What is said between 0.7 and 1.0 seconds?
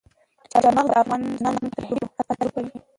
مغز د